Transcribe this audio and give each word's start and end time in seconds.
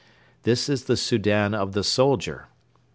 This 0.41 0.67
is 0.67 0.85
the 0.85 0.97
Soudan 0.97 1.53
of 1.53 1.73
the 1.73 1.83
soldier. 1.83 2.47